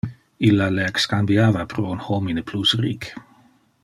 Illa 0.47 0.69
le 0.77 0.85
excambiava 0.93 1.67
pro 1.75 1.85
un 1.97 2.01
homine 2.07 2.45
plus 2.51 2.77
ric. 2.85 3.11